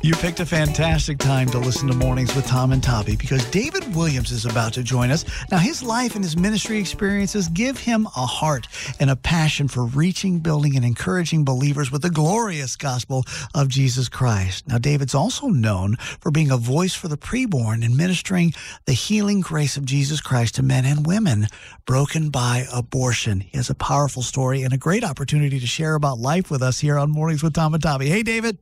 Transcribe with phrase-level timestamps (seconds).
[0.00, 3.96] You picked a fantastic time to listen to Mornings with Tom and Toppy because David
[3.96, 5.24] Williams is about to join us.
[5.50, 8.68] Now, his life and his ministry experiences give him a heart
[9.00, 13.24] and a passion for reaching, building, and encouraging believers with the glorious gospel
[13.56, 14.68] of Jesus Christ.
[14.68, 18.54] Now, David's also known for being a voice for the preborn and ministering
[18.86, 21.48] the healing grace of Jesus Christ to men and women
[21.86, 23.40] broken by abortion.
[23.40, 26.78] He has a powerful story and a great opportunity to share about life with us
[26.78, 28.08] here on Mornings with Tom and Toppy.
[28.08, 28.58] Hey, David.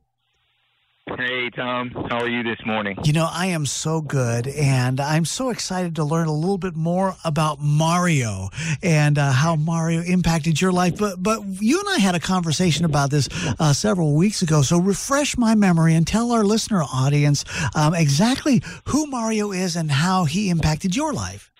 [1.15, 1.89] Hey, Tom.
[2.09, 2.97] How are you this morning?
[3.03, 6.75] You know, I am so good, and I'm so excited to learn a little bit
[6.75, 8.49] more about Mario
[8.83, 10.97] and uh, how Mario impacted your life.
[10.97, 14.61] But but you and I had a conversation about this uh, several weeks ago.
[14.61, 19.89] So refresh my memory and tell our listener audience um, exactly who Mario is and
[19.89, 21.51] how he impacted your life.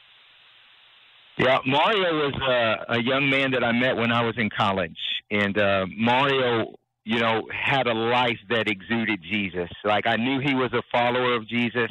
[1.38, 4.98] Yeah, Mario was uh, a young man that I met when I was in college,
[5.32, 6.76] and uh, Mario
[7.08, 9.70] you know, had a life that exuded Jesus.
[9.86, 11.90] Like I knew he was a follower of Jesus,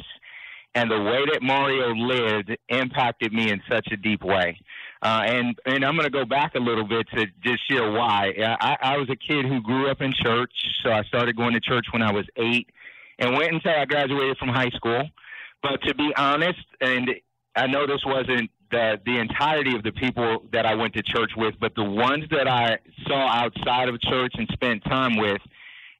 [0.75, 4.59] and the way that Mario lived impacted me in such a deep way.
[5.01, 8.31] Uh, and and I'm going to go back a little bit to just share why.
[8.61, 11.61] I, I was a kid who grew up in church, so I started going to
[11.61, 12.69] church when I was eight,
[13.17, 15.01] and went until I graduated from high school.
[15.63, 17.09] But to be honest, and
[17.55, 21.31] I know this wasn't the the entirety of the people that I went to church
[21.35, 25.41] with, but the ones that I saw outside of church and spent time with,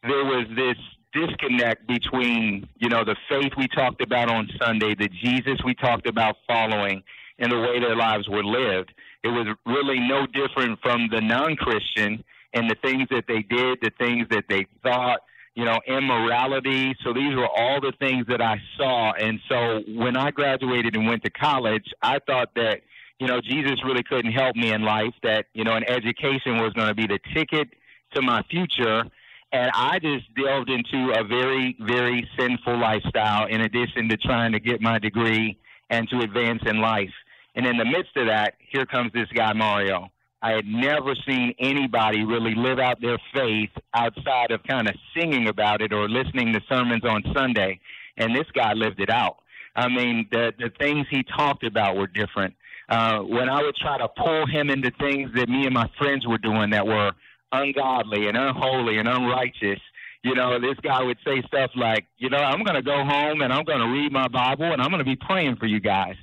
[0.04, 0.78] there was this
[1.14, 6.08] disconnect between you know the faith we talked about on Sunday, the Jesus we talked
[6.08, 7.04] about following,
[7.40, 8.94] and the way their lives were lived.
[9.24, 12.24] It was really no different from the non-Christian
[12.54, 15.22] and the things that they did, the things that they thought,
[15.58, 16.96] you know, immorality.
[17.04, 19.14] So these were all the things that I saw.
[19.14, 22.82] And so when I graduated and went to college, I thought that,
[23.20, 26.74] you know, Jesus really couldn't help me in life, that, you know, an education was
[26.74, 27.70] going to be the ticket
[28.14, 29.06] to my future.
[29.52, 34.60] And I just delved into a very, very sinful lifestyle in addition to trying to
[34.60, 35.58] get my degree
[35.90, 37.14] and to advance in life.
[37.56, 40.12] And in the midst of that, here comes this guy, Mario.
[40.42, 45.48] I had never seen anybody really live out their faith outside of kind of singing
[45.48, 47.80] about it or listening to sermons on Sunday.
[48.18, 49.38] And this guy lived it out.
[49.76, 52.56] I mean, the the things he talked about were different.
[52.90, 56.26] Uh, when I would try to pull him into things that me and my friends
[56.26, 57.12] were doing that were
[57.52, 59.80] ungodly and unholy and unrighteous,
[60.24, 63.42] you know, this guy would say stuff like, you know, I'm going to go home
[63.42, 65.80] and I'm going to read my Bible and I'm going to be praying for you
[65.80, 66.16] guys.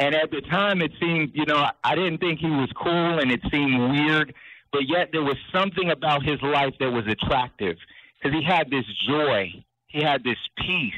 [0.00, 3.30] And at the time, it seemed, you know, I didn't think he was cool and
[3.30, 4.34] it seemed weird,
[4.72, 7.76] but yet there was something about his life that was attractive
[8.18, 9.52] because he had this joy,
[9.88, 10.94] he had this peace,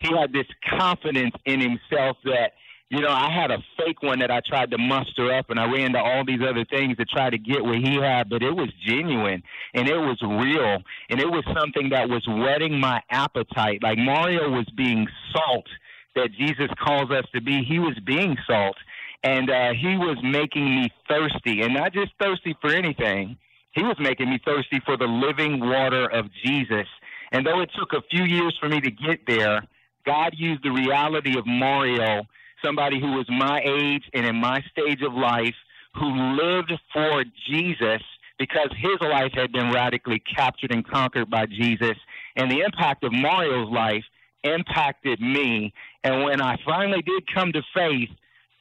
[0.00, 0.46] he had this
[0.78, 2.54] confidence in himself that,
[2.88, 5.70] you know, I had a fake one that I tried to muster up and I
[5.70, 8.50] ran to all these other things to try to get what he had, but it
[8.50, 9.44] was genuine
[9.74, 10.82] and it was real.
[11.08, 13.80] And it was something that was whetting my appetite.
[13.80, 15.68] Like Mario was being salt
[16.14, 17.64] that Jesus calls us to be.
[17.64, 18.76] He was being salt,
[19.22, 23.36] and uh, he was making me thirsty, and not just thirsty for anything.
[23.72, 26.86] He was making me thirsty for the living water of Jesus.
[27.32, 29.62] And though it took a few years for me to get there,
[30.04, 32.26] God used the reality of Mario,
[32.64, 35.54] somebody who was my age and in my stage of life,
[35.94, 38.02] who lived for Jesus
[38.38, 41.96] because his life had been radically captured and conquered by Jesus.
[42.36, 44.04] And the impact of Mario's life
[44.44, 45.72] impacted me.
[46.04, 48.10] And when I finally did come to faith,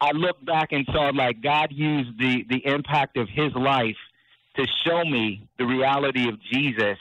[0.01, 3.97] I looked back and saw like God used the, the impact of his life
[4.55, 6.97] to show me the reality of Jesus.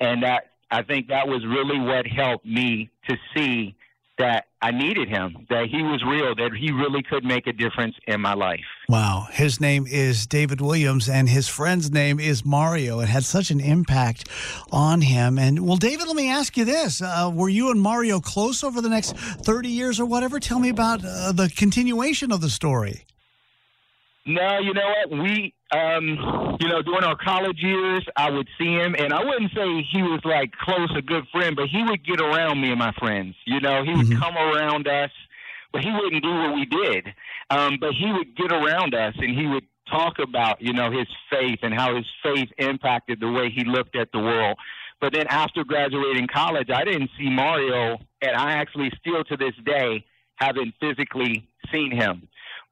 [0.00, 3.74] And that I think that was really what helped me to see
[4.18, 7.94] that I needed him, that he was real, that he really could make a difference
[8.06, 8.64] in my life.
[8.88, 9.28] Wow.
[9.30, 12.98] His name is David Williams, and his friend's name is Mario.
[12.98, 14.28] It had such an impact
[14.72, 15.38] on him.
[15.38, 18.80] And, well, David, let me ask you this uh, Were you and Mario close over
[18.80, 20.40] the next 30 years or whatever?
[20.40, 23.04] Tell me about uh, the continuation of the story.
[24.26, 25.22] No, you know what?
[25.22, 29.52] We, um, you know, during our college years, I would see him, and I wouldn't
[29.54, 32.78] say he was like close, a good friend, but he would get around me and
[32.78, 33.34] my friends.
[33.44, 34.18] You know, he would mm-hmm.
[34.18, 35.10] come around us,
[35.72, 37.08] but he wouldn't do what we did.
[37.50, 41.06] Um, but he would get around us, and he would talk about, you know, his
[41.30, 44.56] faith and how his faith impacted the way he looked at the world.
[45.00, 49.54] But then after graduating college, I didn't see Mario, and I actually still to this
[49.64, 50.04] day
[50.36, 52.28] haven't physically seen him.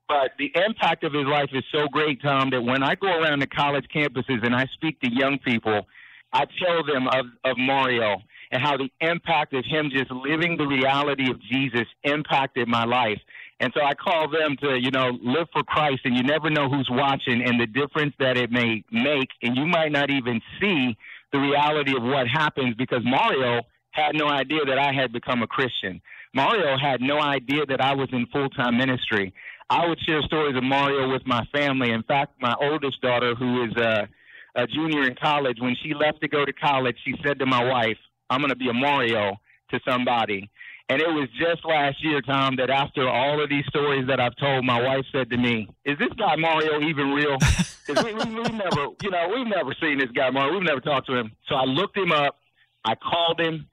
[0.09, 3.41] But the impact of his life is so great, Tom, that when I go around
[3.41, 5.87] the college campuses and I speak to young people,
[6.33, 8.19] I tell them of, of Mario
[8.53, 13.19] and how the impact of him just living the reality of Jesus impacted my life.
[13.59, 16.69] And so I call them to, you know, live for Christ, and you never know
[16.69, 19.31] who's watching and the difference that it may make.
[19.43, 20.97] And you might not even see
[21.33, 25.47] the reality of what happens because Mario had no idea that I had become a
[25.47, 26.01] Christian.
[26.35, 29.33] Mario had no idea that I was in full time ministry.
[29.69, 31.91] I would share stories of Mario with my family.
[31.91, 34.09] In fact, my oldest daughter, who is a,
[34.55, 37.65] a junior in college, when she left to go to college, she said to my
[37.65, 37.99] wife,
[38.31, 39.37] I'm going to be a Mario
[39.71, 40.49] to somebody.
[40.89, 44.37] And it was just last year, Tom, that after all of these stories that I've
[44.37, 47.37] told, my wife said to me, "Is this guy Mario even real?
[47.87, 50.55] Because we, we, we've never, you know, we've never seen this guy Mario.
[50.55, 51.31] We've never talked to him.
[51.49, 52.37] So I looked him up,
[52.85, 53.69] I called him,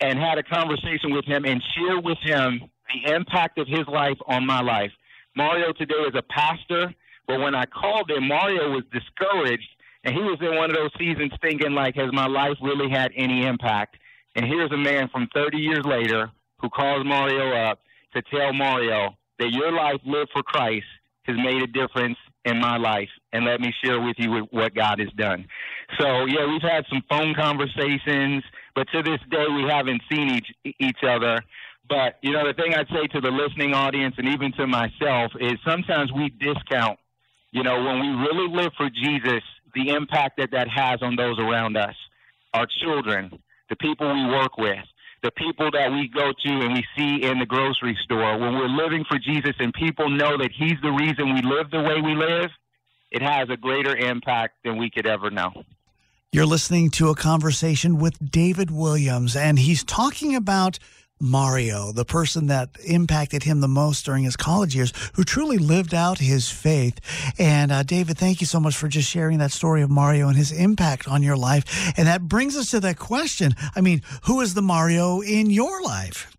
[0.00, 2.60] and had a conversation with him, and shared with him
[2.92, 4.90] the impact of his life on my life.
[5.36, 6.94] Mario today is a pastor,
[7.26, 9.68] but when I called him, Mario was discouraged,
[10.04, 13.10] and he was in one of those seasons thinking like, has my life really had
[13.16, 13.96] any impact?
[14.36, 17.80] And here's a man from 30 years later who calls Mario up
[18.14, 20.86] to tell Mario that your life lived for Christ
[21.24, 24.98] has made a difference in my life and let me share with you what God
[24.98, 25.46] has done.
[25.98, 28.44] So yeah, we've had some phone conversations,
[28.74, 31.40] but to this day we haven't seen each each other.
[31.88, 35.32] But, you know, the thing I'd say to the listening audience and even to myself
[35.38, 36.98] is sometimes we discount,
[37.52, 39.42] you know, when we really live for Jesus,
[39.74, 41.94] the impact that that has on those around us,
[42.54, 43.30] our children,
[43.68, 44.78] the people we work with,
[45.22, 48.38] the people that we go to and we see in the grocery store.
[48.38, 51.82] When we're living for Jesus and people know that He's the reason we live the
[51.82, 52.50] way we live,
[53.10, 55.50] it has a greater impact than we could ever know.
[56.32, 60.80] You're listening to a conversation with David Williams, and he's talking about
[61.20, 65.94] Mario, the person that impacted him the most during his college years, who truly lived
[65.94, 67.00] out his faith.
[67.38, 70.36] And uh, David, thank you so much for just sharing that story of Mario and
[70.36, 71.94] his impact on your life.
[71.96, 73.54] And that brings us to that question.
[73.74, 76.36] I mean, who is the Mario in your life?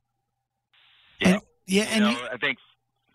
[1.19, 2.57] Yeah, and, yeah, and know, I think.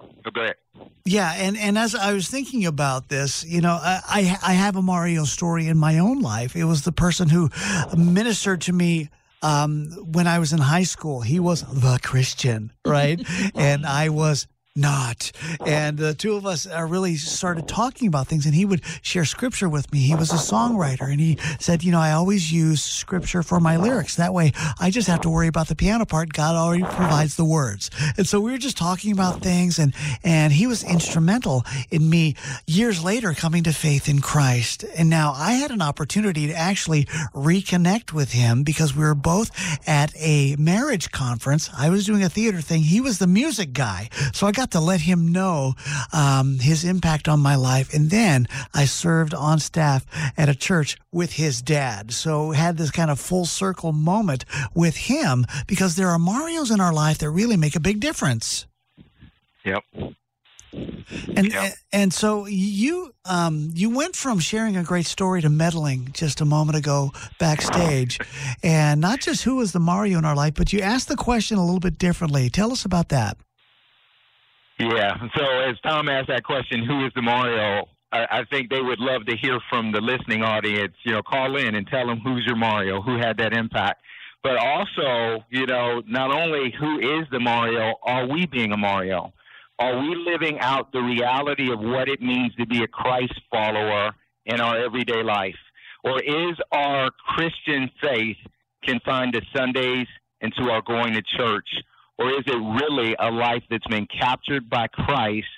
[0.01, 0.57] Oh, go ahead.
[1.05, 4.83] Yeah, and, and as I was thinking about this, you know, I I have a
[4.83, 6.57] Mario story in my own life.
[6.57, 7.51] It was the person who
[7.97, 9.11] ministered to me
[9.43, 13.21] um, when I was in high school, he was the Christian, right?
[13.55, 14.47] and I was
[14.77, 15.33] not.
[15.67, 19.25] And the two of us uh, really started talking about things, and he would share
[19.25, 19.99] scripture with me.
[19.99, 23.77] He was a songwriter, and he said, You know, I always use scripture for my
[23.77, 24.15] lyrics.
[24.15, 26.33] That way, I just have to worry about the piano part.
[26.33, 27.91] God already provides the words.
[28.17, 32.37] And so we were just talking about things, and, and he was instrumental in me
[32.69, 34.85] years later coming to faith in Christ.
[34.97, 39.51] And now I had an opportunity to actually reconnect with him because we were both
[39.89, 41.71] at a marriage conference.
[41.77, 44.09] I was doing a theater thing, he was the music guy.
[44.33, 45.75] So I got to let him know
[46.13, 47.95] um, his impact on my life.
[47.95, 50.05] And then I served on staff
[50.37, 52.13] at a church with his dad.
[52.13, 56.79] So had this kind of full circle moment with him because there are Marios in
[56.79, 58.67] our life that really make a big difference.
[59.65, 59.83] Yep.
[60.73, 61.73] And yep.
[61.93, 66.45] and so you um, you went from sharing a great story to meddling just a
[66.45, 68.21] moment ago backstage,
[68.63, 71.59] and not just who was the Mario in our life, but you asked the question
[71.59, 72.51] a little bit differently.
[72.51, 73.37] Tell us about that.
[74.81, 75.15] Yeah.
[75.37, 77.87] So as Tom asked that question, who is the Mario?
[78.13, 80.95] I, I think they would love to hear from the listening audience.
[81.05, 84.03] You know, call in and tell them who's your Mario, who had that impact.
[84.43, 89.35] But also, you know, not only who is the Mario, are we being a Mario?
[89.79, 94.13] Are we living out the reality of what it means to be a Christ follower
[94.47, 95.57] in our everyday life?
[96.05, 98.39] Or is our Christian faith
[98.83, 100.07] confined to Sundays
[100.41, 101.69] and to our going to church?
[102.21, 105.49] Or is it really a life that's been captured by Christ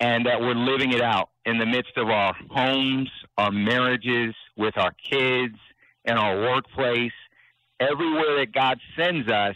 [0.00, 4.76] and that we're living it out in the midst of our homes, our marriages, with
[4.76, 5.54] our kids,
[6.04, 7.12] in our workplace,
[7.78, 9.54] everywhere that God sends us?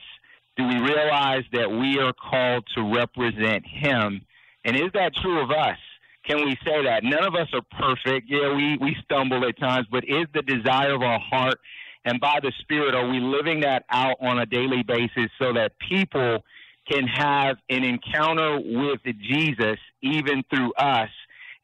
[0.56, 4.24] Do we realize that we are called to represent Him?
[4.64, 5.78] And is that true of us?
[6.24, 7.02] Can we say that?
[7.02, 8.26] None of us are perfect.
[8.28, 11.58] Yeah, we, we stumble at times, but is the desire of our heart
[12.06, 15.72] and by the Spirit, are we living that out on a daily basis so that
[15.78, 16.44] people
[16.88, 21.10] can have an encounter with Jesus even through us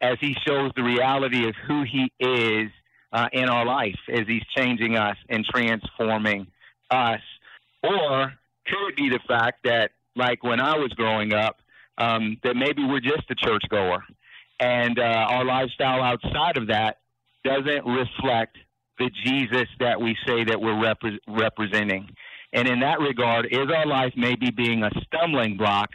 [0.01, 2.71] as He shows the reality of who He is
[3.13, 6.49] uh, in our life as He's changing us and transforming
[6.91, 7.21] us?
[7.85, 8.33] Or
[8.67, 11.61] could it be the fact that, like when I was growing up,
[11.99, 14.03] um, that maybe we're just a churchgoer
[14.63, 16.99] and uh, our lifestyle outside of that
[17.45, 18.57] doesn't reflect
[18.99, 22.09] the Jesus that we say that we're repre- representing.
[22.53, 25.91] And in that regard, is our life maybe being a stumbling block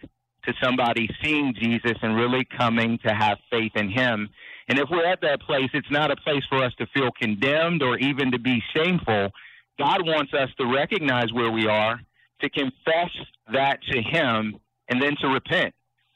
[0.45, 4.29] to somebody seeing Jesus and really coming to have faith in Him?
[4.67, 7.83] And if we're at that place, it's not a place for us to feel condemned
[7.83, 9.29] or even to be shameful.
[9.77, 12.01] God wants us to recognize where we are,
[12.41, 13.11] to confess
[13.53, 15.73] that to Him, and then to repent,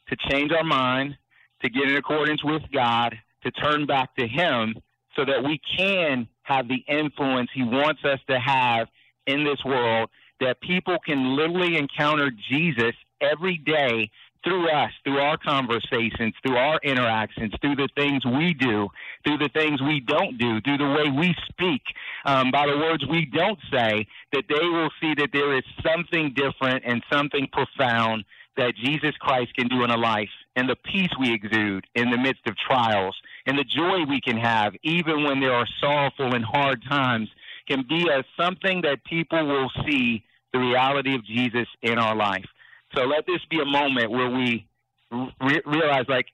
[0.09, 1.15] to change our mind,
[1.61, 4.75] to get in accordance with God, to turn back to Him
[5.15, 8.87] so that we can have the influence He wants us to have
[9.27, 14.09] in this world, that people can literally encounter Jesus every day
[14.43, 18.87] through us, through our conversations, through our interactions, through the things we do,
[19.23, 21.81] through the things we don't do, through the way we speak,
[22.25, 26.33] um, by the words we don't say, that they will see that there is something
[26.33, 28.23] different and something profound
[28.57, 32.17] that Jesus Christ can do in a life and the peace we exude in the
[32.17, 33.15] midst of trials
[33.45, 37.29] and the joy we can have even when there are sorrowful and hard times
[37.67, 42.45] can be as something that people will see the reality of Jesus in our life.
[42.95, 44.67] So let this be a moment where we
[45.11, 46.27] re- realize like,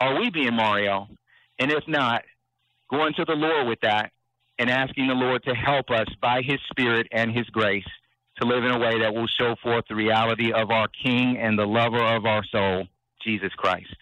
[0.00, 1.08] are we being Mario?
[1.58, 2.22] And if not,
[2.88, 4.12] going to the Lord with that
[4.58, 7.84] and asking the Lord to help us by his spirit and his grace
[8.40, 11.58] to live in a way that will show forth the reality of our King and
[11.58, 12.86] the lover of our soul,
[13.22, 13.94] Jesus Christ.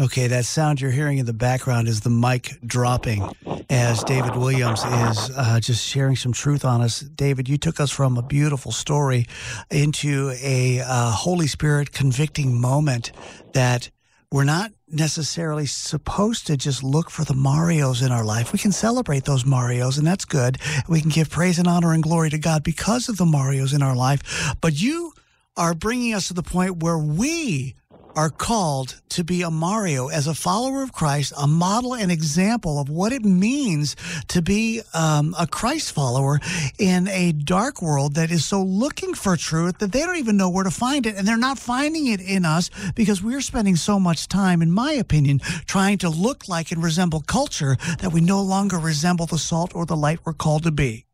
[0.00, 3.32] Okay, that sound you're hearing in the background is the mic dropping
[3.70, 6.98] as David Williams is uh, just sharing some truth on us.
[6.98, 9.26] David, you took us from a beautiful story
[9.70, 13.12] into a uh, Holy Spirit convicting moment
[13.52, 13.88] that
[14.32, 18.52] we're not necessarily supposed to just look for the Marios in our life.
[18.52, 20.58] We can celebrate those Marios, and that's good.
[20.88, 23.82] We can give praise and honor and glory to God because of the Marios in
[23.82, 24.54] our life.
[24.60, 25.12] But you
[25.56, 27.76] are bringing us to the point where we
[28.16, 32.78] are called to be a Mario as a follower of Christ, a model and example
[32.80, 33.96] of what it means
[34.28, 36.40] to be um, a Christ follower
[36.78, 40.50] in a dark world that is so looking for truth that they don't even know
[40.50, 41.16] where to find it.
[41.16, 44.92] And they're not finding it in us because we're spending so much time, in my
[44.92, 49.74] opinion, trying to look like and resemble culture that we no longer resemble the salt
[49.74, 51.06] or the light we're called to be.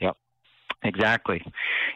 [0.00, 0.16] Yep.
[0.84, 1.44] Exactly.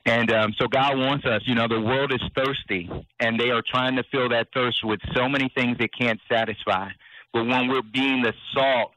[0.05, 2.89] And um, so God wants us, you know, the world is thirsty
[3.19, 6.89] and they are trying to fill that thirst with so many things it can't satisfy.
[7.33, 8.93] But when we're being the salt,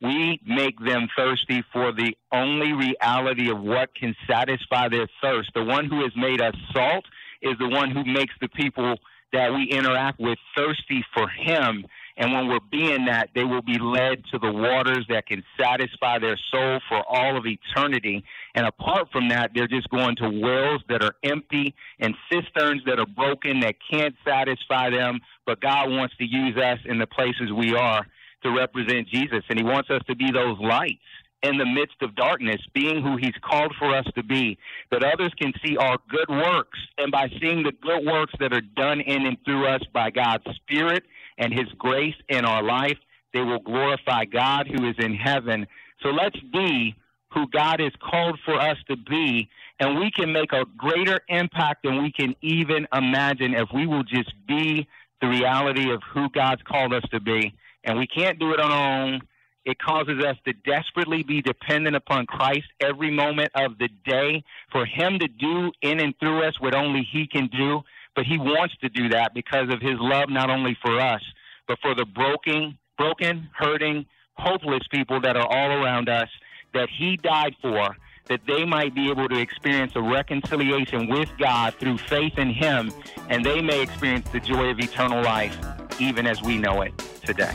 [0.00, 5.50] we make them thirsty for the only reality of what can satisfy their thirst.
[5.54, 7.04] The one who has made us salt
[7.42, 8.96] is the one who makes the people
[9.32, 11.84] that we interact with thirsty for him
[12.16, 16.18] and when we're being that, they will be led to the waters that can satisfy
[16.20, 18.24] their soul for all of eternity.
[18.54, 23.00] And apart from that, they're just going to wells that are empty and cisterns that
[23.00, 25.18] are broken that can't satisfy them.
[25.44, 28.06] But God wants to use us in the places we are
[28.44, 29.42] to represent Jesus.
[29.48, 31.02] And He wants us to be those lights
[31.42, 34.56] in the midst of darkness, being who He's called for us to be,
[34.92, 36.78] that others can see our good works.
[36.96, 40.44] And by seeing the good works that are done in and through us by God's
[40.54, 41.02] Spirit
[41.38, 42.98] and His grace in our life,
[43.32, 45.66] they will glorify God who is in heaven.
[46.02, 46.94] So let's be
[47.32, 49.48] who God has called for us to be,
[49.80, 54.04] and we can make a greater impact than we can even imagine if we will
[54.04, 54.86] just be
[55.20, 57.54] the reality of who God's called us to be.
[57.82, 59.20] And we can't do it on our own.
[59.64, 64.84] It causes us to desperately be dependent upon Christ every moment of the day for
[64.84, 67.82] Him to do in and through us what only He can do.
[68.14, 71.22] But he wants to do that because of his love not only for us,
[71.66, 76.28] but for the broken, broken, hurting, hopeless people that are all around us
[76.74, 81.74] that he died for, that they might be able to experience a reconciliation with God
[81.74, 82.92] through faith in him,
[83.28, 85.56] and they may experience the joy of eternal life
[86.00, 86.92] even as we know it
[87.24, 87.54] today.